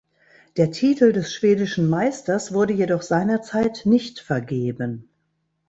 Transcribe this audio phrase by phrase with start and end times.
[0.57, 5.07] Der Titel des schwedischen Meisters wurde jedoch seinerzeit nicht vergeben.